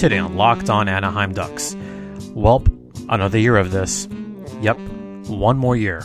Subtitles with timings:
[0.00, 1.74] Today on Locked On Anaheim Ducks.
[2.34, 2.66] Welp,
[3.10, 4.08] another year of this.
[4.62, 4.78] Yep,
[5.28, 6.00] one more year.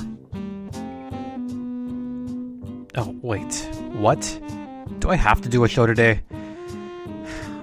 [2.98, 3.56] Oh, wait.
[3.94, 4.42] What?
[5.00, 6.20] Do I have to do a show today?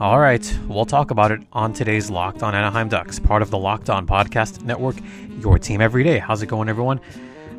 [0.01, 3.59] All right, we'll talk about it on today's Locked On Anaheim Ducks, part of the
[3.59, 4.97] Locked On Podcast Network,
[5.39, 6.19] your team every day.
[6.19, 6.99] How's it going, everyone?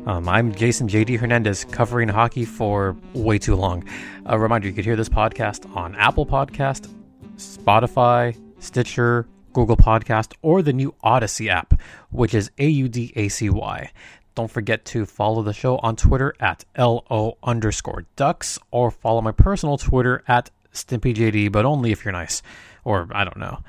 [0.04, 3.84] Um, I'm Jason JD Hernandez, covering hockey for way too long.
[4.26, 6.92] A reminder you could hear this podcast on Apple Podcast,
[7.36, 13.28] Spotify, Stitcher, Google Podcast, or the new Audacy app, which is A U D A
[13.28, 13.90] C Y.
[14.34, 19.30] Don't forget to follow the show on Twitter at LO underscore ducks or follow my
[19.30, 22.42] personal Twitter at StimpyJD, but only if you're nice.
[22.84, 23.60] Or I don't know.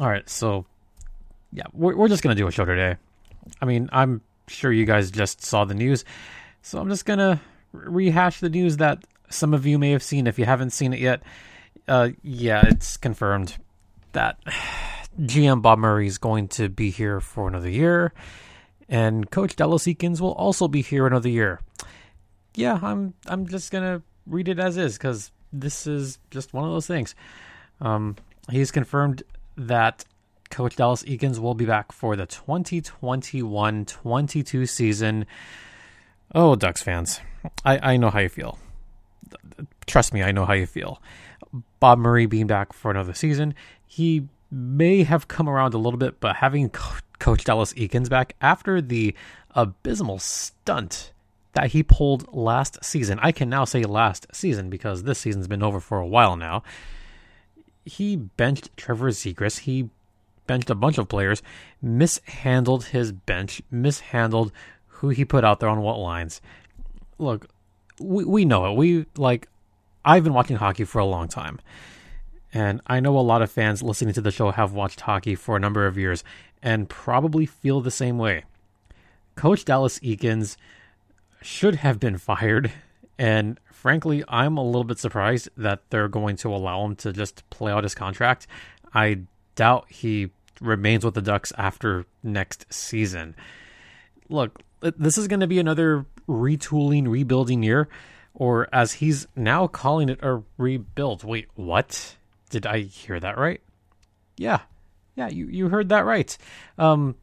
[0.00, 0.64] All right, so
[1.52, 2.96] yeah, we're, we're just going to do a show today.
[3.60, 6.04] I mean, I'm sure you guys just saw the news.
[6.62, 7.40] So I'm just going to
[7.72, 11.00] rehash the news that some of you may have seen if you haven't seen it
[11.00, 11.22] yet.
[11.86, 13.56] Uh, yeah, it's confirmed
[14.12, 14.38] that
[15.20, 18.12] GM Bob Murray is going to be here for another year,
[18.88, 21.60] and Coach Dallas Eakins will also be here another year.
[22.54, 26.70] Yeah, I'm I'm just gonna read it as is because this is just one of
[26.70, 27.14] those things.
[27.80, 28.16] Um,
[28.50, 29.22] he's confirmed
[29.56, 30.04] that
[30.50, 35.24] Coach Dallas Eakins will be back for the 2021-22 season.
[36.34, 37.20] Oh, Ducks fans,
[37.64, 38.58] I, I know how you feel.
[39.86, 41.00] Trust me, I know how you feel.
[41.80, 43.54] Bob Murray being back for another season,
[43.92, 48.34] he may have come around a little bit, but having Co- Coach Dallas Eakins back
[48.40, 49.14] after the
[49.54, 51.12] abysmal stunt
[51.52, 55.62] that he pulled last season, I can now say last season because this season's been
[55.62, 56.62] over for a while now.
[57.84, 59.58] He benched Trevor Zegras.
[59.58, 59.90] He
[60.46, 61.42] benched a bunch of players,
[61.82, 64.52] mishandled his bench, mishandled
[64.86, 66.40] who he put out there on what lines.
[67.18, 67.46] Look,
[68.00, 68.74] we, we know it.
[68.74, 69.48] We like
[70.02, 71.60] I've been watching hockey for a long time.
[72.52, 75.56] And I know a lot of fans listening to the show have watched hockey for
[75.56, 76.22] a number of years
[76.62, 78.44] and probably feel the same way.
[79.34, 80.56] Coach Dallas Eakins
[81.40, 82.70] should have been fired.
[83.18, 87.48] And frankly, I'm a little bit surprised that they're going to allow him to just
[87.50, 88.46] play out his contract.
[88.94, 89.20] I
[89.54, 90.30] doubt he
[90.60, 93.34] remains with the Ducks after next season.
[94.28, 97.88] Look, this is going to be another retooling, rebuilding year,
[98.34, 101.24] or as he's now calling it, a rebuild.
[101.24, 102.16] Wait, what?
[102.52, 103.62] Did I hear that right?
[104.36, 104.60] Yeah,
[105.16, 106.36] yeah, you you heard that right.
[106.76, 107.16] Um,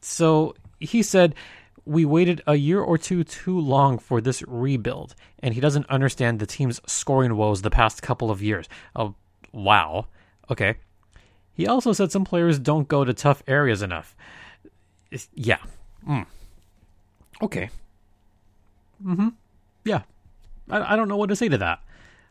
[0.00, 1.36] so he said
[1.84, 6.40] we waited a year or two too long for this rebuild, and he doesn't understand
[6.40, 8.68] the team's scoring woes the past couple of years.
[8.96, 9.14] Oh,
[9.52, 10.06] wow.
[10.50, 10.76] Okay.
[11.54, 14.16] He also said some players don't go to tough areas enough.
[15.34, 15.58] Yeah.
[16.08, 16.26] Mm.
[17.40, 17.70] Okay.
[19.04, 19.28] Mm-hmm.
[19.84, 20.02] Yeah.
[20.68, 21.80] I, I don't know what to say to that.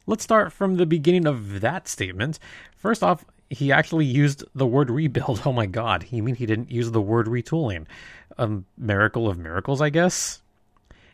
[0.07, 2.39] Let's start from the beginning of that statement.
[2.75, 5.41] First off, he actually used the word rebuild.
[5.45, 6.07] Oh my god.
[6.09, 7.85] You mean he didn't use the word retooling?
[8.37, 10.41] A miracle of miracles, I guess?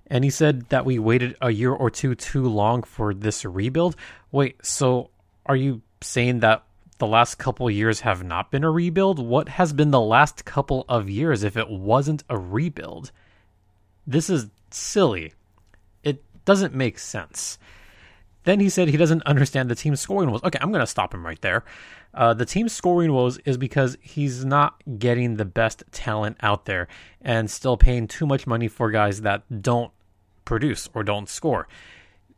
[0.10, 3.96] And he said that we waited a year or two too long for this rebuild.
[4.32, 5.10] Wait, so
[5.46, 6.64] are you saying that
[7.00, 9.20] the last couple years have not been a rebuild?
[9.20, 13.12] What has been the last couple of years if it wasn't a rebuild?
[14.06, 15.34] This is silly.
[16.04, 17.58] It doesn't make sense.
[18.48, 20.42] Then he said he doesn't understand the team's scoring woes.
[20.42, 21.66] Okay, I'm going to stop him right there.
[22.14, 26.88] Uh, the team's scoring woes is because he's not getting the best talent out there
[27.20, 29.92] and still paying too much money for guys that don't
[30.46, 31.68] produce or don't score.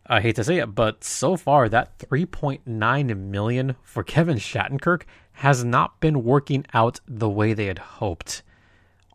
[0.07, 5.03] I hate to say it, but so far that 3.9 million for Kevin Shattenkirk
[5.33, 8.41] has not been working out the way they had hoped.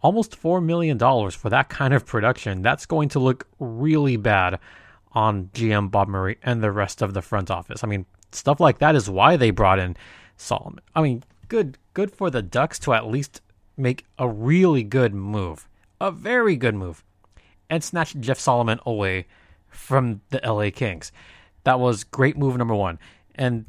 [0.01, 0.97] Almost $4 million
[1.33, 2.63] for that kind of production.
[2.63, 4.61] That's going to look really bad
[5.15, 7.85] on GM Bob Murray and the rest of the front office.
[7.85, 9.97] I mean, stuff like that is why they brought in
[10.37, 10.81] Solomon.
[10.95, 13.41] I mean, good good for the Ducks to at least
[13.77, 15.69] make a really good move.
[16.01, 17.05] A very good move.
[17.71, 19.27] And snatch Jeff Solomon away
[19.69, 21.13] from the LA Kings.
[21.65, 22.99] That was great move number 1.
[23.37, 23.65] And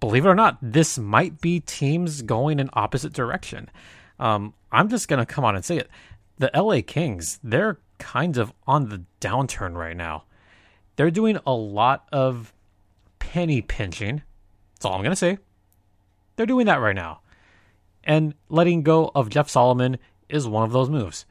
[0.00, 3.70] believe it or not, this might be teams going in opposite direction.
[4.18, 5.90] Um, I'm just to come on and say it.
[6.38, 10.24] The LA Kings, they're kind of on the downturn right now
[10.96, 12.52] they're doing a lot of
[13.18, 14.22] penny pinching.
[14.74, 15.38] That's all I'm going to say.
[16.36, 17.20] They're doing that right now.
[18.04, 19.98] And letting go of Jeff Solomon
[20.28, 21.26] is one of those moves.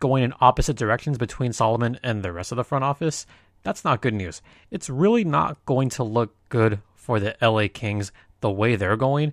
[0.00, 3.26] Going in opposite directions between Solomon and the rest of the front office,
[3.62, 4.42] that's not good news.
[4.70, 9.32] It's really not going to look good for the LA Kings the way they're going.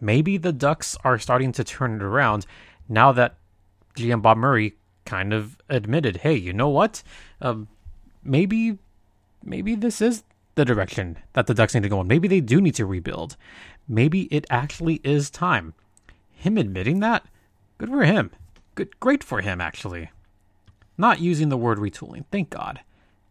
[0.00, 2.46] Maybe the Ducks are starting to turn it around
[2.88, 3.36] now that
[3.96, 7.02] GM Bob Murray kind of admitted, hey, you know what?
[7.40, 7.68] Um,
[8.26, 8.78] maybe
[9.42, 10.24] maybe this is
[10.56, 12.08] the direction that the Ducks need to go in.
[12.08, 13.36] Maybe they do need to rebuild.
[13.88, 15.74] Maybe it actually is time.
[16.32, 17.24] Him admitting that,
[17.78, 18.30] good for him.
[18.74, 20.10] Good, great for him, actually.
[20.98, 22.80] Not using the word retooling, thank God.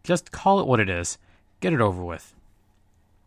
[0.03, 1.17] Just call it what it is.
[1.59, 2.33] Get it over with.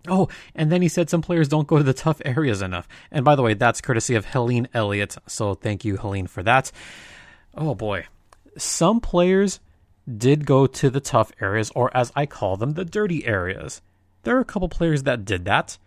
[0.06, 2.88] Oh, and then he said some players don't go to the tough areas enough.
[3.10, 5.16] And by the way, that's courtesy of Helene Elliott.
[5.26, 6.70] So thank you, Helene, for that.
[7.54, 8.06] Oh boy.
[8.56, 9.60] Some players
[10.16, 13.82] did go to the tough areas, or as I call them, the dirty areas.
[14.22, 15.78] There are a couple players that did that.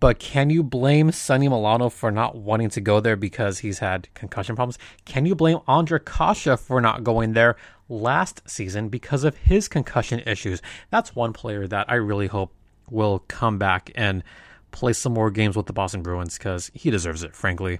[0.00, 4.12] But can you blame Sonny Milano for not wanting to go there because he's had
[4.14, 4.76] concussion problems?
[5.04, 7.54] Can you blame Ondrej Kase for not going there
[7.88, 10.60] last season because of his concussion issues?
[10.90, 12.52] That's one player that I really hope
[12.90, 14.24] will come back and
[14.72, 17.78] play some more games with the Boston Bruins because he deserves it, frankly.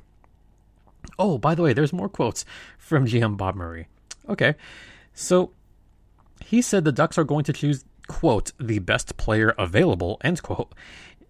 [1.18, 2.44] Oh, by the way, there's more quotes
[2.78, 3.88] from GM Bob Murray.
[4.28, 4.54] Okay,
[5.12, 5.50] so
[6.52, 10.74] he said the Ducks are going to choose, quote, the best player available, end quote,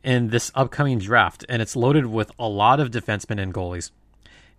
[0.02, 3.92] in this upcoming draft, and it's loaded with a lot of defensemen and goalies.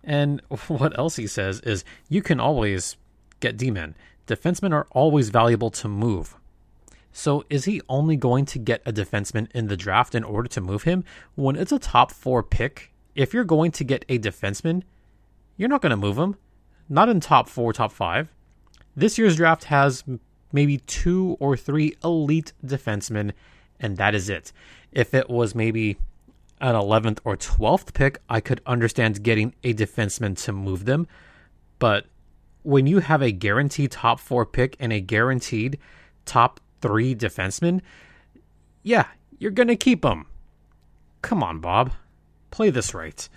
[0.02, 2.96] And what else he says is you can always
[3.40, 3.94] get D men.
[4.26, 6.34] Defensemen are always valuable to move.
[7.12, 10.62] So is he only going to get a defenseman in the draft in order to
[10.62, 11.04] move him?
[11.34, 14.82] When it's a top four pick, if you're going to get a defenseman,
[15.58, 16.36] you're not going to move him.
[16.88, 18.32] Not in top four, top five.
[18.96, 20.04] This year's draft has
[20.54, 23.32] maybe two or three elite defensemen,
[23.80, 24.52] and that is it.
[24.92, 25.96] If it was maybe
[26.60, 31.08] an 11th or 12th pick, I could understand getting a defenseman to move them.
[31.80, 32.06] But
[32.62, 35.76] when you have a guaranteed top four pick and a guaranteed
[36.24, 37.80] top three defensemen,
[38.84, 39.06] yeah,
[39.38, 40.26] you're going to keep them.
[41.20, 41.92] Come on, Bob.
[42.52, 43.28] Play this right.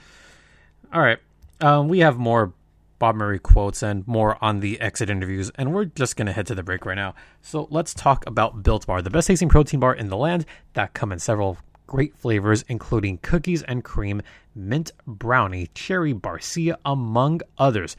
[0.93, 1.17] All right.
[1.61, 2.53] Um, we have more
[2.99, 6.47] Bob Murray quotes and more on the exit interviews, and we're just going to head
[6.47, 7.13] to the break right now.
[7.41, 10.93] So let's talk about Built Bar, the best tasting protein bar in the land that
[10.93, 14.21] come in several great flavors, including cookies and cream,
[14.55, 17.95] mint brownie, cherry barcia, among others.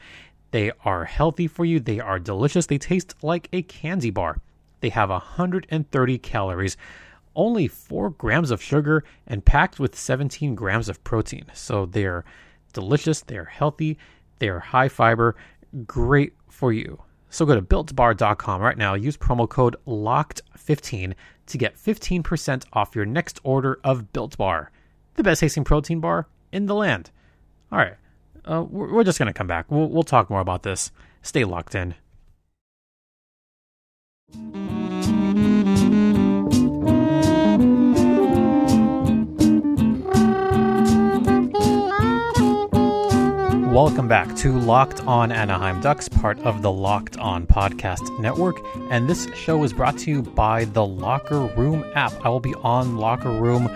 [0.51, 4.37] They are healthy for you, they are delicious, they taste like a candy bar.
[4.81, 6.77] They have 130 calories,
[7.35, 11.45] only 4 grams of sugar, and packed with 17 grams of protein.
[11.53, 12.25] So they're
[12.73, 13.97] delicious, they're healthy,
[14.39, 15.35] they're high fiber,
[15.85, 17.01] great for you.
[17.29, 21.13] So go to builtbar.com right now, use promo code LOCKED15
[21.47, 24.71] to get 15% off your next order of Built Bar,
[25.15, 27.11] the best tasting protein bar in the land.
[27.71, 27.95] All right,
[28.45, 29.69] uh, we're just going to come back.
[29.69, 30.91] We'll, we'll talk more about this.
[31.21, 31.95] Stay locked in.
[43.69, 48.55] Welcome back to Locked On Anaheim Ducks, part of the Locked On Podcast Network.
[48.89, 52.11] And this show is brought to you by the Locker Room app.
[52.25, 53.69] I will be on Locker Room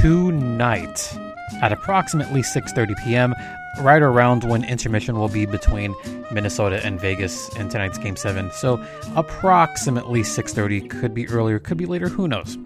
[0.00, 1.16] tonight
[1.62, 3.34] at approximately 6:30 p.m
[3.80, 5.94] right around when intermission will be between
[6.30, 8.50] Minnesota and Vegas in tonight's game 7.
[8.52, 8.84] So
[9.16, 12.58] approximately 6:30 could be earlier, could be later, who knows.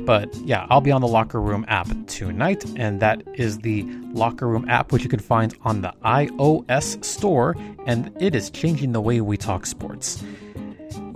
[0.00, 4.46] But yeah, I'll be on the Locker Room app tonight and that is the Locker
[4.46, 7.56] Room app which you can find on the iOS store
[7.86, 10.22] and it is changing the way we talk sports.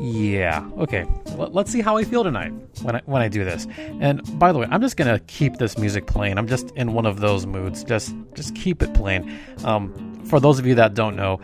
[0.01, 0.67] Yeah.
[0.79, 1.05] Okay.
[1.39, 2.53] L- let's see how I feel tonight
[2.83, 3.67] when I when I do this.
[4.01, 6.39] And by the way, I'm just gonna keep this music playing.
[6.39, 7.85] I'm just in one of those moods.
[7.85, 9.31] Just just keep it playing.
[9.63, 9.93] Um,
[10.25, 11.39] for those of you that don't know,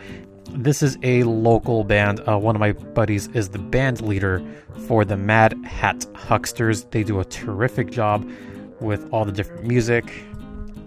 [0.49, 2.19] this is a local band.
[2.27, 4.43] Uh, one of my buddies is the band leader
[4.87, 6.89] for the Mad Hat Hucksters.
[6.89, 8.27] They do a terrific job
[8.79, 10.11] with all the different music.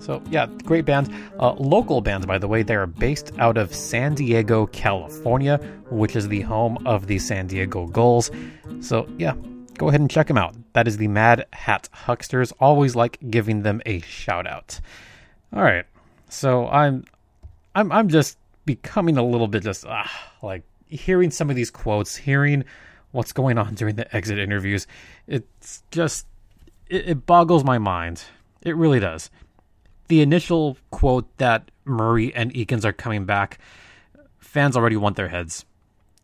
[0.00, 1.12] So yeah, great band.
[1.38, 2.62] Uh, local band, by the way.
[2.62, 5.58] They are based out of San Diego, California,
[5.90, 8.30] which is the home of the San Diego Gulls.
[8.80, 9.34] So yeah,
[9.76, 10.54] go ahead and check them out.
[10.72, 12.52] That is the Mad Hat Hucksters.
[12.60, 14.80] Always like giving them a shout out.
[15.52, 15.84] All right,
[16.28, 17.04] so I'm,
[17.74, 20.10] I'm, I'm just becoming a little bit just ah,
[20.42, 22.64] like hearing some of these quotes, hearing
[23.10, 24.86] what's going on during the exit interviews.
[25.26, 26.26] It's just
[26.88, 28.22] it, it boggles my mind.
[28.62, 29.30] It really does
[30.10, 33.58] the initial quote that Murray and Eakins are coming back,
[34.38, 35.64] fans already want their heads.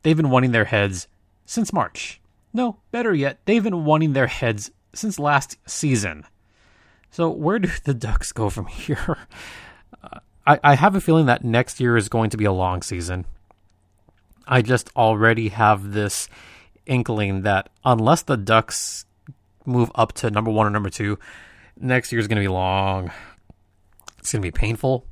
[0.02, 1.06] They've been wanting their heads
[1.46, 2.20] since March.
[2.52, 6.24] No, better yet, they've been wanting their heads since last season.
[7.12, 9.16] So where do the Ducks go from here?
[10.02, 12.82] Uh, I, I have a feeling that next year is going to be a long
[12.82, 13.24] season.
[14.46, 16.28] I just already have this
[16.86, 19.06] inkling that unless the Ducks
[19.64, 21.18] move up to number one or number two,
[21.80, 23.12] next year is going to be long.
[24.26, 25.06] It's going to be painful.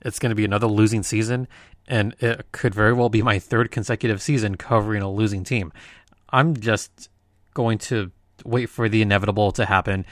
[0.00, 1.48] It's going to be another losing season,
[1.86, 5.70] and it could very well be my third consecutive season covering a losing team.
[6.30, 7.10] I'm just
[7.52, 8.10] going to
[8.42, 10.06] wait for the inevitable to happen.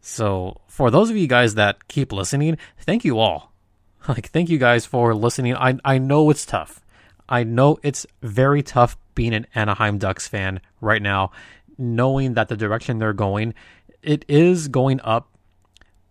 [0.00, 3.50] So, for those of you guys that keep listening, thank you all.
[4.08, 5.54] Like, thank you guys for listening.
[5.56, 6.80] I, I know it's tough.
[7.28, 11.30] I know it's very tough being an Anaheim Ducks fan right now,
[11.78, 13.54] knowing that the direction they're going,
[14.02, 15.31] it is going up,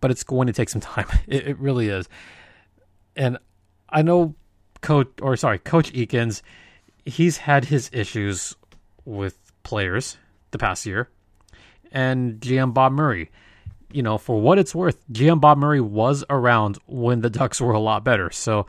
[0.02, 1.06] but it's going to take some time.
[1.26, 2.06] It, it really is.
[3.16, 3.38] And
[3.88, 4.34] I know
[4.82, 6.42] coach or sorry, Coach Eakins,
[7.06, 8.54] he's had his issues
[9.06, 10.18] with players
[10.50, 11.08] the past year.
[11.90, 13.30] And GM Bob Murray
[13.92, 17.72] you know, for what it's worth, GM Bob Murray was around when the Ducks were
[17.72, 18.30] a lot better.
[18.30, 18.66] So,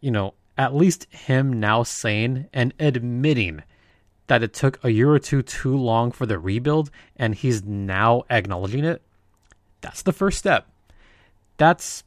[0.00, 3.62] you know, at least him now saying and admitting
[4.26, 8.24] that it took a year or two too long for the rebuild and he's now
[8.28, 9.02] acknowledging it,
[9.80, 10.68] that's the first step.
[11.56, 12.04] That's,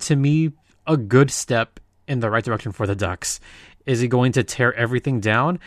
[0.00, 0.52] to me,
[0.86, 3.40] a good step in the right direction for the Ducks.
[3.86, 5.60] Is he going to tear everything down?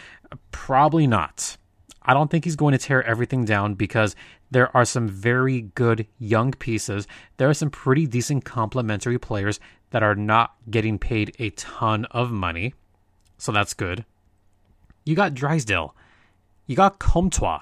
[0.52, 1.58] Probably not.
[2.04, 4.16] I don't think he's going to tear everything down because
[4.50, 7.08] there are some very good young pieces.
[7.38, 9.60] There are some pretty decent complementary players
[9.92, 12.74] that are not getting paid a ton of money.
[13.38, 14.06] So that's good.
[15.06, 15.96] You got Drysdale.
[16.66, 17.62] You got Comtois.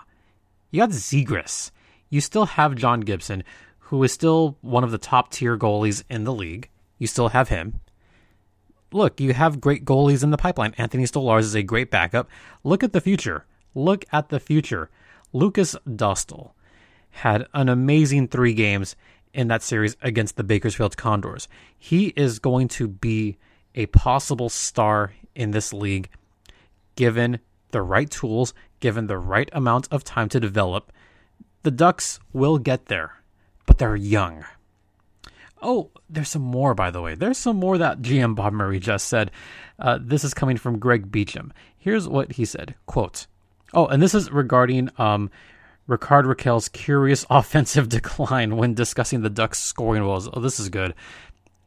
[0.71, 1.71] You got Zegras.
[2.09, 3.43] You still have John Gibson,
[3.89, 6.69] who is still one of the top tier goalies in the league.
[6.99, 7.79] You still have him.
[8.91, 10.75] Look, you have great goalies in the pipeline.
[10.77, 12.29] Anthony Stolarz is a great backup.
[12.63, 13.45] Look at the future.
[13.73, 14.91] Look at the future.
[15.33, 16.51] Lukas Dostal
[17.09, 18.95] had an amazing three games
[19.33, 21.47] in that series against the Bakersfield Condors.
[21.75, 23.37] He is going to be
[23.73, 26.09] a possible star in this league
[26.95, 27.39] given
[27.71, 30.91] the right tools, given the right amount of time to develop.
[31.63, 33.18] The Ducks will get there,
[33.79, 34.45] they're young.
[35.61, 37.15] Oh, there's some more, by the way.
[37.15, 39.31] There's some more that GM Bob Murray just said.
[39.77, 41.51] Uh, this is coming from Greg Beacham.
[41.77, 43.27] Here's what he said: "Quote:
[43.73, 45.29] Oh, and this is regarding um,
[45.87, 50.29] Rickard Rakell's curious offensive decline when discussing the Ducks' scoring woes.
[50.31, 50.93] Oh, this is good.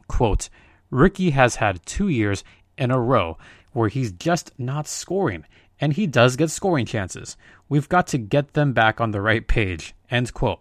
[0.08, 0.48] Quote
[0.90, 2.44] Ricky has had two years
[2.78, 3.36] in a row
[3.72, 5.44] where he's just not scoring,
[5.80, 7.36] and he does get scoring chances.
[7.68, 9.94] We've got to get them back on the right page.
[10.10, 10.60] End quote.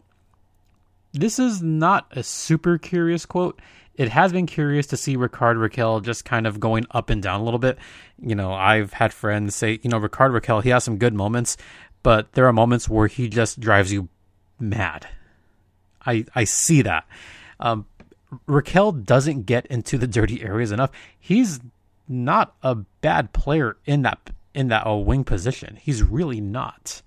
[1.14, 3.62] This is not a super curious quote.
[3.96, 7.42] It has been curious to see Rickard Rakell just kind of going up and down
[7.42, 7.78] a little bit.
[8.20, 11.58] You know, I've had friends say, you know, Rickard Rakell, he has some good moments,
[12.02, 14.08] but there are moments where he just drives you
[14.60, 15.08] mad.
[16.06, 17.06] I I see that.
[17.60, 17.86] Um,
[18.48, 20.92] Rakell doesn't get into the dirty areas enough.
[21.20, 21.60] He's
[22.08, 25.78] not a bad player in that in that uh, wing position.
[25.82, 27.02] He's really not,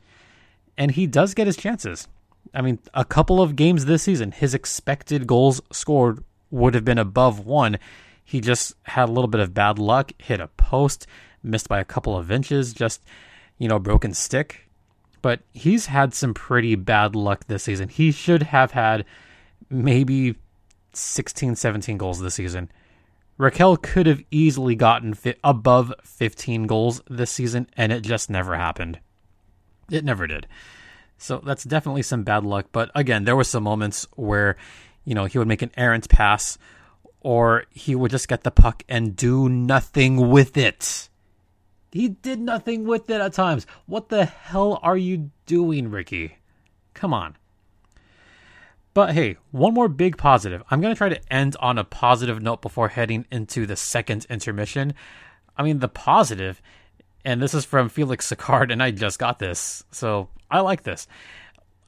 [0.76, 2.08] and he does get his chances.
[2.52, 6.98] I mean, a couple of games this season, his expected goals scored would have been
[6.98, 7.78] above one.
[8.24, 11.06] He just had a little bit of bad luck, hit a post,
[11.42, 13.02] missed by a couple of inches, just
[13.58, 14.64] you know, broken stick
[15.24, 17.88] but he's had some pretty bad luck this season.
[17.88, 19.06] He should have had
[19.70, 20.34] maybe
[20.92, 22.70] 16, 17 goals this season.
[23.38, 28.54] Rakell could have easily gotten fi- above 15 goals this season, and it just never
[28.54, 28.98] happened.
[29.90, 30.46] It never did.
[31.18, 32.66] So that's definitely some bad luck.
[32.72, 34.56] But again, there were some moments where,
[35.04, 36.58] you know, he would make an errant pass
[37.20, 41.08] or he would just get the puck and do nothing with it.
[41.90, 43.66] He did nothing with it at times.
[43.86, 46.38] What the hell are you doing, Ricky?
[46.92, 47.36] Come on.
[48.94, 50.62] But hey, one more big positive.
[50.70, 54.26] I'm going to try to end on a positive note before heading into the second
[54.30, 54.94] intermission.
[55.56, 56.60] I mean, the positive,
[57.24, 61.06] and this is from Felix Sicard, and I just got this, so I like this.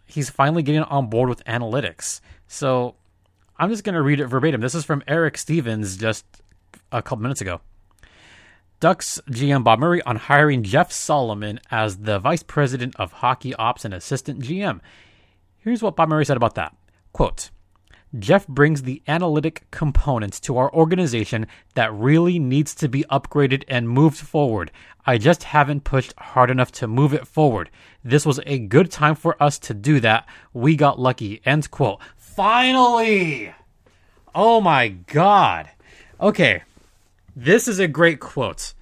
[0.06, 2.20] He's finally getting on board with analytics.
[2.48, 2.94] So
[3.58, 4.60] I'm just going to read it verbatim.
[4.60, 6.24] This is from Eric Stevens just
[6.92, 7.60] a couple minutes ago.
[8.78, 13.84] Ducks GM Bob Murray on hiring Jeff Solomon as the vice president of hockey ops
[13.84, 14.80] and assistant GM.
[15.58, 16.76] Here's what Bob Murray said about that.
[17.12, 17.50] Quote,
[18.18, 23.88] Jeff brings the analytic components to our organization that really needs to be upgraded and
[23.88, 24.70] moved forward.
[25.04, 27.70] I just haven't pushed hard enough to move it forward.
[28.04, 30.28] This was a good time for us to do that.
[30.52, 31.40] We got lucky.
[31.44, 32.00] End quote.
[32.16, 33.54] Finally!
[34.34, 35.70] Oh my god.
[36.20, 36.62] Okay,
[37.34, 38.74] this is a great quote.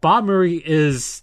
[0.00, 1.22] Bob Murray is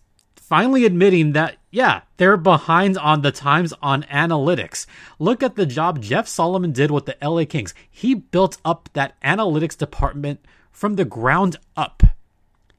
[0.53, 4.85] finally admitting that, yeah, they're behind on the times on analytics.
[5.17, 7.73] Look at the job Jeff Solomon did with the LA Kings.
[7.89, 12.03] He built up that analytics department from the ground up.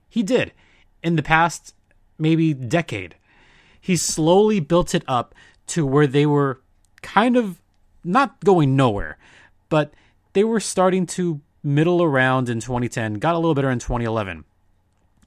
[0.09, 0.53] He did
[1.03, 1.75] in the past
[2.17, 3.17] maybe decade.
[3.81, 5.35] He slowly built it up
[5.67, 6.61] to where they were
[7.03, 7.61] kind of
[8.05, 9.19] not going nowhere,
[9.69, 9.93] but
[10.33, 14.45] they were starting to middle around in 2010, got a little better in 2011.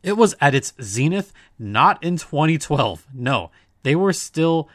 [0.04, 3.08] It was at its zenith, not in 2012.
[3.14, 3.52] No,
[3.84, 4.70] they were still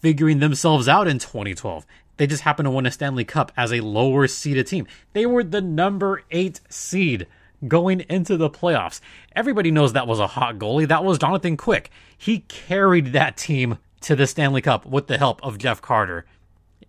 [0.00, 1.86] figuring themselves out in 2012.
[2.16, 4.86] They just happened to win a Stanley Cup as a lower seeded team.
[5.12, 7.26] They were the number eight seed
[7.66, 9.00] going into the playoffs.
[9.34, 10.86] Everybody knows that was a hot goalie.
[10.86, 11.90] That was Jonathan Quick.
[12.16, 16.26] He carried that team to the Stanley Cup with the help of Jeff Carter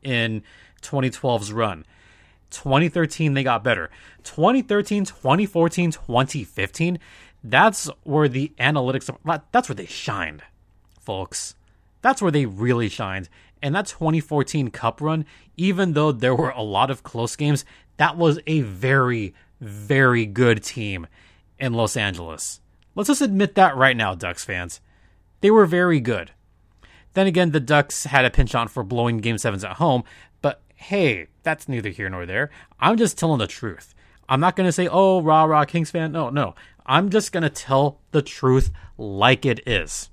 [0.03, 0.43] in
[0.81, 1.85] 2012's run.
[2.51, 3.89] 2013, they got better.
[4.23, 6.99] 2013, 2014, 2015,
[7.49, 9.15] that's where the analytics,
[9.51, 10.41] that's where they shined,
[10.99, 11.55] folks.
[12.01, 13.29] That's where they really shined.
[13.61, 15.25] And that 2014 Cup run,
[15.55, 17.65] even though there were a lot of close games,
[17.97, 21.07] that was a very, very good team
[21.59, 22.61] in Los Angeles.
[22.95, 24.81] Let's just admit that right now, Ducks fans.
[25.41, 26.31] They were very good.
[27.13, 30.03] Then again, the Ducks had a pinch on for blowing game sevens at home,
[30.41, 32.49] but hey, that's neither here nor there.
[32.79, 33.93] I'm just telling the truth.
[34.27, 36.11] I'm not going to say, oh, rah, rah, Kings fan.
[36.11, 36.55] No, no.
[36.85, 40.09] I'm just going to tell the truth like it is.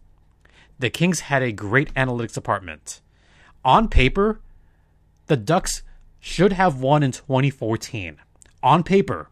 [0.78, 3.00] The Kings had a great analytics department.
[3.64, 4.40] On paper,
[5.26, 5.82] the Ducks
[6.18, 8.16] should have won in 2014.
[8.62, 9.28] On paper.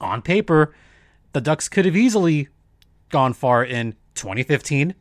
[0.00, 0.74] On paper,
[1.32, 2.48] the Ducks could have easily
[3.08, 4.94] gone far in 2015,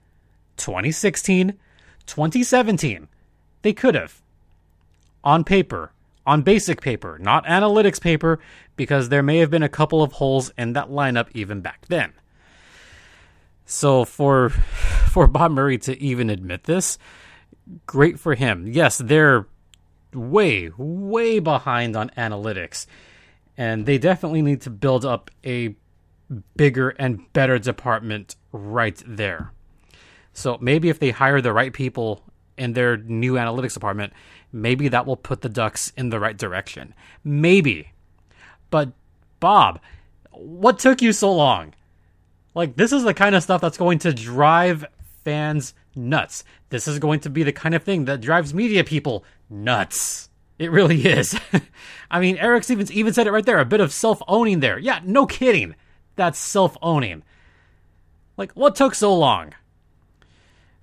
[0.57, 1.53] 2016,
[2.05, 3.07] 2017.
[3.61, 4.21] They could have.
[5.23, 5.91] On paper.
[6.25, 8.39] On basic paper, not analytics paper,
[8.75, 12.13] because there may have been a couple of holes in that lineup even back then.
[13.65, 14.49] So for
[15.09, 16.97] for Bob Murray to even admit this,
[17.85, 18.67] great for him.
[18.67, 19.47] Yes, they're
[20.13, 22.85] way way behind on analytics
[23.57, 25.75] and they definitely need to build up a
[26.55, 29.51] bigger and better department right there.
[30.33, 32.23] So maybe if they hire the right people
[32.57, 34.13] in their new analytics department,
[34.53, 36.93] maybe that will put the Ducks in the right direction.
[37.23, 37.91] Maybe.
[38.69, 38.91] But
[39.39, 39.81] Bob,
[40.31, 41.73] what took you so long?
[42.55, 44.85] Like this is the kind of stuff that's going to drive
[45.25, 46.43] fans nuts.
[46.69, 50.29] This is going to be the kind of thing that drives media people nuts.
[50.59, 51.37] It really is.
[52.11, 54.77] I mean, Eric Stevens even said it right there a bit of self owning there.
[54.77, 55.75] Yeah, no kidding.
[56.15, 57.23] That's self owning.
[58.37, 59.53] Like, what took so long?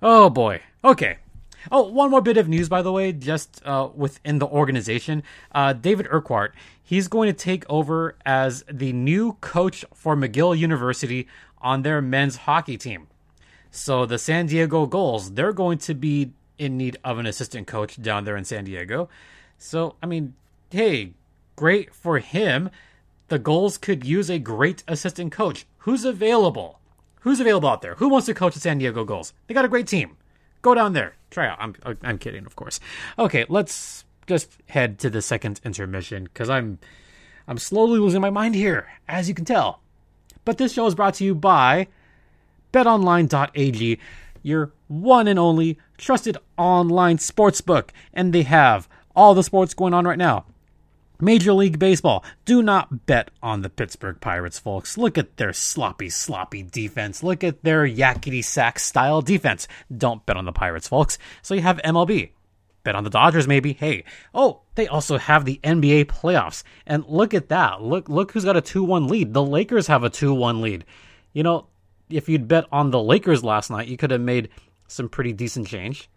[0.01, 0.61] Oh boy.
[0.83, 1.17] Okay.
[1.71, 5.23] Oh, one more bit of news, by the way, just uh, within the organization.
[5.53, 11.27] Uh, David Urquhart, he's going to take over as the new coach for McGill University
[11.61, 13.07] on their men's hockey team.
[13.69, 18.01] So the San Diego Gulls, they're going to be in need of an assistant coach
[18.01, 19.09] down there in San Diego.
[19.57, 20.33] So, I mean,
[20.69, 21.13] hey,
[21.55, 22.69] great for him.
[23.27, 25.65] The Gulls could use a great assistant coach.
[25.79, 26.79] Who's available?
[27.21, 27.95] Who's available out there?
[27.95, 29.33] Who wants to coach the San Diego Gulls?
[29.47, 30.17] They got a great team.
[30.61, 31.15] Go down there.
[31.31, 31.57] Try out.
[31.59, 32.79] I'm I'm kidding, of course.
[33.17, 36.77] Okay, let's just head to the second intermission because I'm
[37.47, 39.81] I'm slowly losing my mind here, as you can tell.
[40.45, 41.87] But this show is brought to you by
[42.73, 43.99] BetOnline.ag,
[44.43, 50.05] your one and only trusted online sportsbook, and they have all the sports going on
[50.05, 50.45] right now.
[51.21, 52.23] Major League Baseball.
[52.45, 54.97] Do not bet on the Pittsburgh Pirates, folks.
[54.97, 57.23] Look at their sloppy, sloppy defense.
[57.23, 59.67] Look at their yakety sax style defense.
[59.95, 61.17] Don't bet on the Pirates, folks.
[61.41, 62.31] So you have MLB.
[62.83, 63.73] Bet on the Dodgers, maybe.
[63.73, 64.03] Hey,
[64.33, 66.63] oh, they also have the NBA playoffs.
[66.87, 67.81] And look at that.
[67.81, 69.33] Look, look who's got a 2 1 lead.
[69.33, 70.85] The Lakers have a 2 1 lead.
[71.33, 71.67] You know,
[72.09, 74.49] if you'd bet on the Lakers last night, you could have made
[74.87, 76.09] some pretty decent change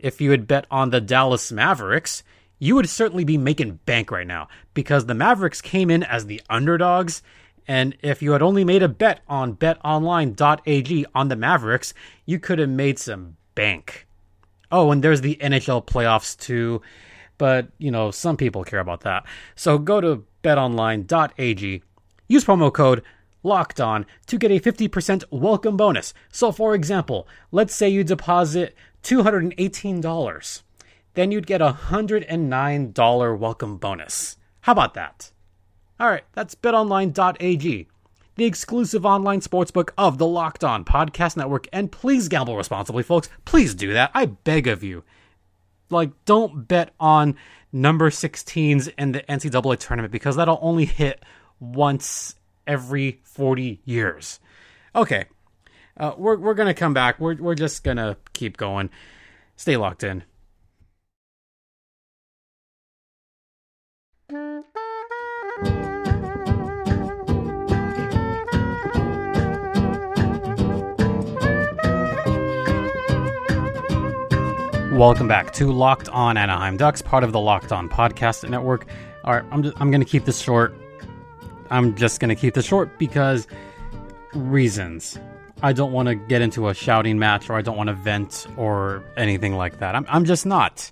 [0.00, 2.22] if you had bet on the Dallas Mavericks,
[2.60, 6.40] you would certainly be making bank right now because the Mavericks came in as the
[6.48, 7.22] underdogs.
[7.66, 11.94] And if you had only made a bet on betonline.ag on the Mavericks,
[12.26, 14.06] you could have made some bank.
[14.70, 16.82] Oh, and there's the NHL playoffs too.
[17.38, 19.24] But, you know, some people care about that.
[19.56, 21.82] So go to betonline.ag,
[22.28, 23.02] use promo code
[23.42, 26.12] locked on to get a 50% welcome bonus.
[26.30, 30.62] So, for example, let's say you deposit $218.
[31.14, 34.36] Then you'd get a $109 welcome bonus.
[34.60, 35.32] How about that?
[35.98, 37.88] All right, that's betonline.ag,
[38.36, 41.66] the exclusive online sportsbook of the Locked On Podcast Network.
[41.72, 43.28] And please gamble responsibly, folks.
[43.44, 44.10] Please do that.
[44.14, 45.04] I beg of you.
[45.90, 47.36] Like, don't bet on
[47.72, 51.22] number 16s in the NCAA tournament because that'll only hit
[51.58, 54.40] once every 40 years.
[54.94, 55.26] Okay,
[55.96, 57.20] uh, we're we're gonna come back.
[57.20, 58.90] We're we're just gonna keep going.
[59.56, 60.24] Stay locked in.
[75.00, 78.86] Welcome back to Locked On Anaheim Ducks, part of the Locked On Podcast Network.
[79.24, 80.74] All right, I'm I'm going to keep this short.
[81.70, 83.46] I'm just going to keep this short because
[84.34, 85.18] reasons
[85.62, 88.46] I don't want to get into a shouting match or I don't want to vent
[88.58, 89.94] or anything like that.
[89.94, 90.90] I'm, I'm just not.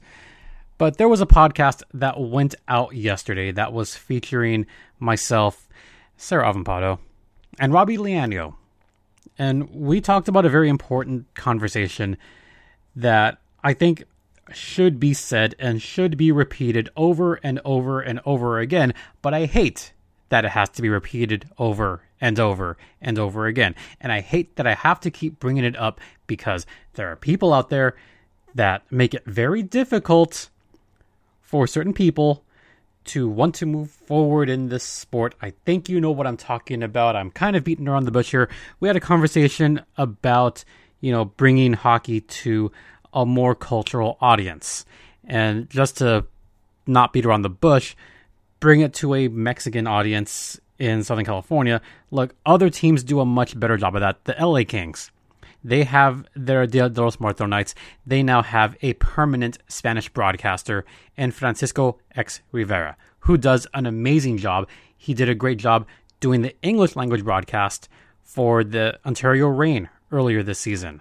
[0.78, 4.64] But there was a podcast that went out yesterday that was featuring
[4.98, 5.68] myself,
[6.16, 6.98] Sarah Avampado,
[7.60, 8.54] and Robbie Leano.
[9.38, 12.16] And we talked about a very important conversation
[12.96, 14.04] that I think
[14.50, 19.44] should be said and should be repeated over and over and over again, but I
[19.44, 19.92] hate
[20.30, 23.74] that it has to be repeated over and over and over again.
[24.00, 27.52] And I hate that I have to keep bringing it up because there are people
[27.52, 27.94] out there
[28.54, 30.48] that make it very difficult
[31.42, 32.42] for certain people
[33.04, 35.34] to want to move forward in this sport.
[35.42, 37.16] I think you know what I'm talking about.
[37.16, 38.48] I'm kind of beating around the bush here.
[38.80, 40.64] We had a conversation about,
[41.02, 42.72] you know, bringing hockey to
[43.18, 44.86] a more cultural audience.
[45.24, 46.24] And just to
[46.86, 47.96] not beat around the bush,
[48.60, 51.80] bring it to a Mexican audience in Southern California.
[52.12, 54.24] Look, other teams do a much better job of that.
[54.24, 55.10] The LA Kings,
[55.64, 57.74] they have their Dia de los Muertos nights.
[58.06, 60.84] They now have a permanent Spanish broadcaster
[61.16, 64.68] in Francisco X Rivera, who does an amazing job.
[64.96, 65.88] He did a great job
[66.20, 67.88] doing the English language broadcast
[68.22, 71.00] for the Ontario Reign earlier this season.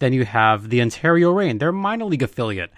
[0.00, 2.72] Then you have the Ontario Reign, their minor league affiliate.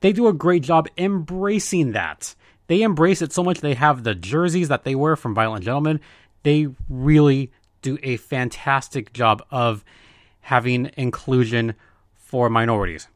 [0.00, 2.34] They do a great job embracing that.
[2.66, 6.00] They embrace it so much they have the jerseys that they wear from Violent Gentlemen.
[6.42, 9.84] They really do a fantastic job of
[10.40, 11.74] having inclusion
[12.14, 13.06] for minorities,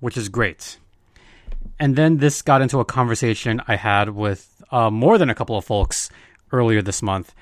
[0.00, 0.78] which is great.
[1.78, 5.56] And then this got into a conversation I had with uh, more than a couple
[5.56, 6.10] of folks
[6.50, 7.34] earlier this month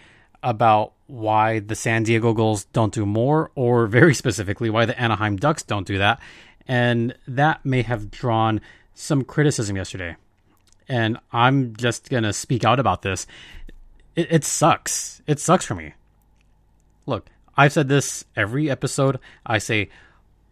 [0.43, 5.37] about why the San Diego Gulls don't do more, or very specifically, why the Anaheim
[5.37, 6.21] Ducks don't do that.
[6.67, 8.61] And that may have drawn
[8.95, 10.17] some criticism yesterday.
[10.89, 13.27] And I'm just going to speak out about this.
[14.17, 15.23] It, it sucks.
[15.27, 15.95] It sucks for me.
[17.07, 19.19] Look, I've said this every episode.
[19.45, 19.89] I say,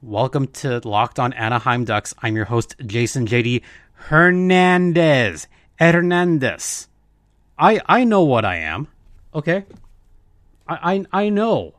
[0.01, 2.15] Welcome to Locked On Anaheim Ducks.
[2.23, 3.63] I'm your host, Jason JD
[3.95, 5.49] Hernandez.
[5.79, 6.89] Hernandez.
[7.59, 8.87] I I know what I am.
[9.35, 9.65] Okay?
[10.67, 11.75] I, I I know.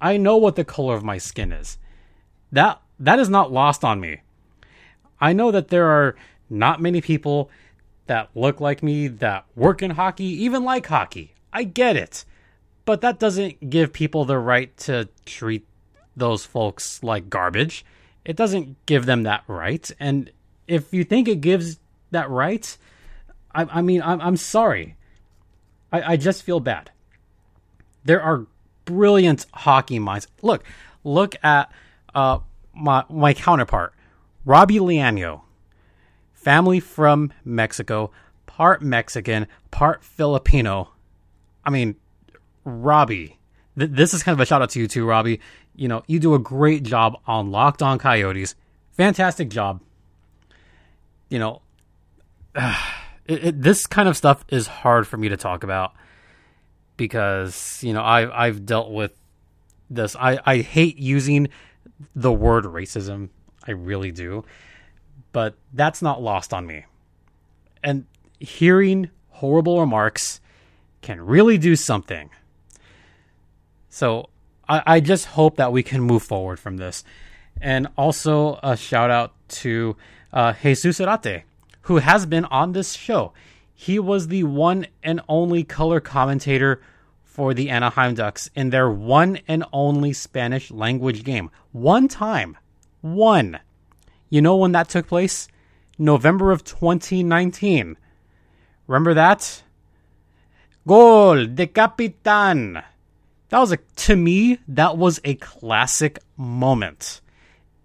[0.00, 1.78] I know what the color of my skin is.
[2.52, 4.20] That that is not lost on me.
[5.20, 6.16] I know that there are
[6.48, 7.50] not many people
[8.06, 11.34] that look like me that work in hockey, even like hockey.
[11.52, 12.24] I get it.
[12.84, 15.66] But that doesn't give people the right to treat
[16.16, 17.84] those folks like garbage.
[18.24, 19.88] It doesn't give them that right.
[20.00, 20.30] And
[20.66, 21.78] if you think it gives
[22.10, 22.76] that right,
[23.54, 24.96] I, I mean, I'm, I'm sorry.
[25.92, 26.90] I, I just feel bad.
[28.04, 28.46] There are
[28.84, 30.26] brilliant hockey minds.
[30.42, 30.64] Look,
[31.04, 31.72] look at
[32.14, 32.38] uh,
[32.74, 33.94] my my counterpart,
[34.44, 35.42] Robbie Leano,
[36.32, 38.10] family from Mexico,
[38.46, 40.92] part Mexican, part Filipino.
[41.64, 41.96] I mean,
[42.64, 43.38] Robbie,
[43.78, 45.40] th- this is kind of a shout out to you too, Robbie.
[45.74, 48.54] You know, you do a great job on Locked On Coyotes.
[48.92, 49.80] Fantastic job.
[51.28, 51.62] You know,
[53.30, 55.92] it, it, this kind of stuff is hard for me to talk about
[56.96, 59.12] because you know I I've dealt with
[59.88, 60.16] this.
[60.16, 61.48] I I hate using
[62.14, 63.28] the word racism.
[63.66, 64.44] I really do,
[65.32, 66.86] but that's not lost on me.
[67.84, 68.06] And
[68.40, 70.40] hearing horrible remarks
[71.00, 72.30] can really do something.
[73.90, 74.28] So
[74.68, 77.04] I, I just hope that we can move forward from this.
[77.60, 79.96] And also a shout out to
[80.32, 81.42] uh, Jesus Arate,
[81.82, 83.32] who has been on this show.
[83.74, 86.80] He was the one and only color commentator
[87.24, 91.50] for the Anaheim Ducks in their one and only Spanish language game.
[91.72, 92.58] One time.
[93.00, 93.58] One.
[94.28, 95.48] You know when that took place?
[95.98, 97.96] November of 2019.
[98.86, 99.62] Remember that?
[100.86, 102.82] Gol de Capitan.
[103.50, 107.20] That was a to me that was a classic moment.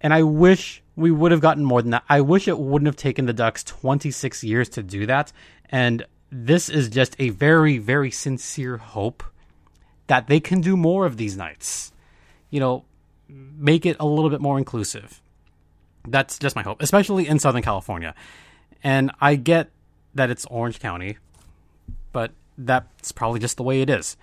[0.02, 2.04] And I wish we would have gotten more than that.
[2.08, 5.32] I wish it wouldn't have taken the Ducks 26 years to do that.
[5.70, 9.24] And this is just a very very sincere hope
[10.08, 11.92] that they can do more of these nights.
[12.50, 12.86] You know,
[13.28, 15.22] make it a little bit more inclusive.
[16.08, 18.14] That's just my hope, especially in Southern California.
[18.84, 19.72] And I get
[20.14, 21.18] that it's Orange County,
[22.12, 24.16] but that's probably just the way it is.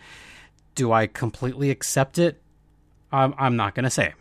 [0.74, 2.40] Do I completely accept it?
[3.10, 4.14] I'm, I'm not going to say.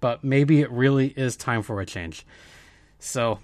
[0.00, 2.24] But maybe it really is time for a change.
[2.98, 3.40] So,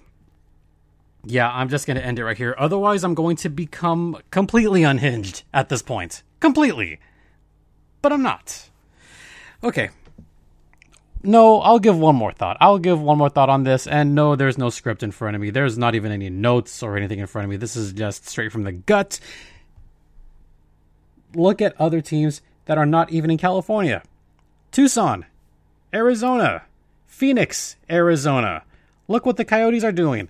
[1.25, 2.55] yeah, I'm just going to end it right here.
[2.57, 6.23] Otherwise, I'm going to become completely unhinged at this point.
[6.39, 6.99] Completely.
[8.01, 8.69] But I'm not.
[9.63, 9.89] Okay.
[11.23, 12.57] No, I'll give one more thought.
[12.61, 13.87] I'll give one more thought on this.
[13.87, 15.49] And no, there's no script in front of me.
[15.49, 17.57] There's not even any notes or anything in front of me.
[17.57, 19.19] This is just straight from the gut
[21.35, 24.03] look at other teams that are not even in California.
[24.71, 25.25] Tucson,
[25.95, 26.63] Arizona,
[27.07, 28.63] Phoenix, Arizona.
[29.07, 30.27] Look what the Coyotes are doing.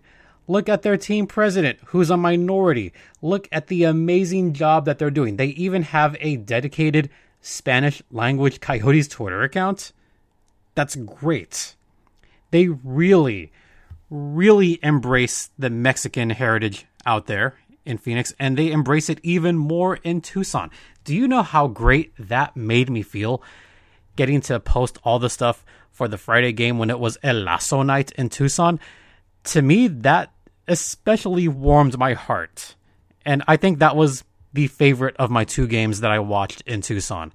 [0.48, 2.94] Look at their team president, who's a minority.
[3.20, 5.38] Look at the amazing job that they're doing.
[5.38, 7.10] They even have a dedicated
[7.42, 9.92] Spanish language Coyotes Twitter account.
[10.76, 11.76] That's great.
[12.52, 13.52] They really,
[14.12, 19.96] really embrace the Mexican heritage out there in Phoenix, and they embrace it even more
[20.04, 20.70] in Tucson.
[21.04, 23.42] Do you know how great that made me feel?
[24.16, 27.82] Getting to post all the stuff for the Friday game when it was El Lasso
[27.82, 28.80] night in Tucson.
[29.46, 30.32] To me, that
[30.68, 32.76] especially warmed my heart.
[33.26, 34.24] And I think that was
[34.54, 37.34] the favorite of my two games that I watched in Tucson.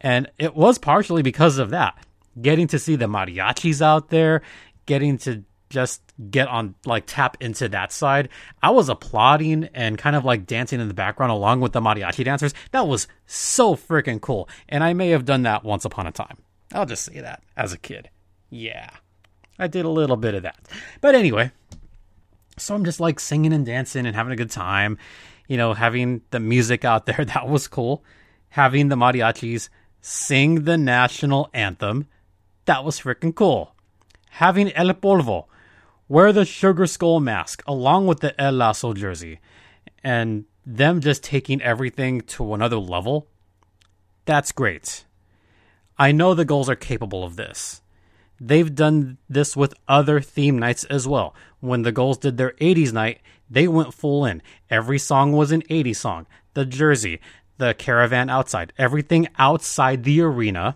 [0.00, 1.98] And it was partially because of that.
[2.40, 4.42] Getting to see the mariachis out there,
[4.86, 8.28] getting to just get on, like, tap into that side.
[8.62, 12.24] I was applauding and kind of like dancing in the background along with the mariachi
[12.24, 12.52] dancers.
[12.72, 14.48] That was so freaking cool.
[14.68, 16.36] And I may have done that once upon a time.
[16.72, 18.10] I'll just say that as a kid.
[18.50, 18.90] Yeah,
[19.58, 20.58] I did a little bit of that.
[21.00, 21.52] But anyway,
[22.56, 24.98] so I'm just like singing and dancing and having a good time.
[25.48, 28.04] You know, having the music out there, that was cool.
[28.50, 29.68] Having the mariachis
[30.00, 32.06] sing the national anthem,
[32.64, 33.74] that was freaking cool.
[34.30, 35.46] Having El Polvo
[36.10, 39.38] wear the Sugar Skull mask along with the El Lasso jersey,
[40.02, 43.28] and them just taking everything to another level,
[44.24, 45.04] that's great.
[45.96, 47.80] I know the Gulls are capable of this.
[48.40, 51.32] They've done this with other theme nights as well.
[51.60, 54.42] When the Gulls did their 80s night, they went full in.
[54.68, 56.26] Every song was an 80s song.
[56.54, 57.20] The jersey,
[57.58, 60.74] the caravan outside, everything outside the arena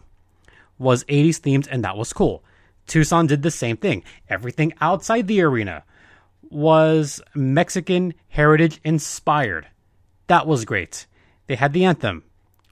[0.78, 2.44] was 80s themed, and that was cool.
[2.86, 4.02] Tucson did the same thing.
[4.28, 5.84] Everything outside the arena
[6.50, 9.66] was Mexican heritage inspired.
[10.26, 11.06] That was great.
[11.46, 12.24] They had the anthem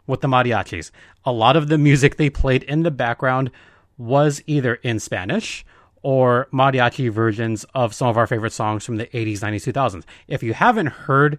[0.06, 0.90] with the mariachis.
[1.24, 3.50] A lot of the music they played in the background
[3.98, 5.64] was either in Spanish
[6.02, 10.04] or mariachi versions of some of our favorite songs from the 80s, 90s, 2000s.
[10.26, 11.38] If you haven't heard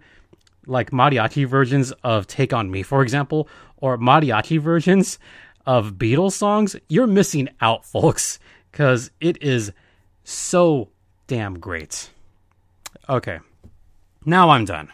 [0.65, 5.19] like mariachi versions of Take On Me, for example, or mariachi versions
[5.65, 8.39] of Beatles songs, you're missing out, folks,
[8.73, 9.71] because it is
[10.23, 10.89] so
[11.27, 12.09] damn great.
[13.07, 13.39] Okay,
[14.25, 14.89] now I'm done.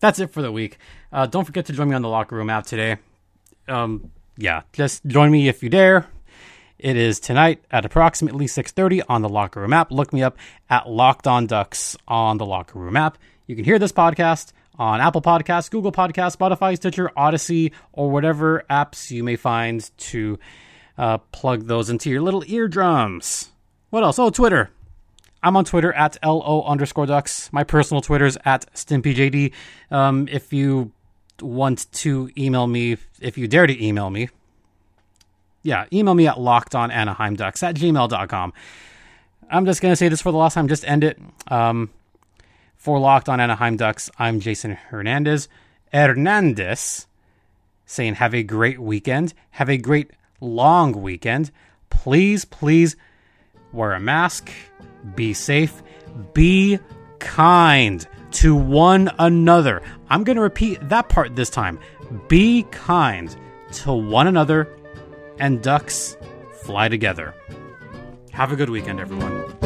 [0.00, 0.78] That's it for the week.
[1.10, 2.98] Uh, don't forget to join me on the Locker Room app today.
[3.66, 6.06] Um, yeah, just join me if you dare.
[6.78, 9.90] It is tonight at approximately 6:30 on the Locker Room app.
[9.90, 10.36] Look me up
[10.68, 13.16] at Locked On Ducks on the Locker Room app.
[13.46, 18.64] You can hear this podcast on Apple Podcasts, Google Podcasts, Spotify, Stitcher, Audacy, or whatever
[18.68, 20.38] apps you may find to
[20.96, 23.50] uh, plug those into your little eardrums.
[23.90, 24.18] What else?
[24.18, 24.70] Oh, Twitter.
[25.42, 27.52] I'm on Twitter at LO underscore ducks.
[27.52, 29.52] My personal Twitter is at StimpyJD.
[29.90, 30.92] Um, if you
[31.40, 34.30] want to email me, if you dare to email me,
[35.62, 38.52] yeah, email me at lockedonanaheimducks at gmail.com.
[39.50, 41.18] I'm just going to say this for the last time, just end it.
[41.48, 41.90] Um,
[42.76, 45.48] for Locked on Anaheim Ducks, I'm Jason Hernandez.
[45.92, 47.06] Hernandez
[47.86, 49.32] saying, have a great weekend.
[49.52, 50.10] Have a great
[50.44, 51.50] long weekend.
[51.90, 52.96] Please, please
[53.72, 54.50] wear a mask.
[55.14, 55.82] Be safe.
[56.32, 56.78] Be
[57.18, 59.82] kind to one another.
[60.10, 61.78] I'm going to repeat that part this time.
[62.28, 63.34] Be kind
[63.72, 64.68] to one another
[65.38, 66.16] and ducks
[66.62, 67.34] fly together.
[68.32, 69.63] Have a good weekend, everyone.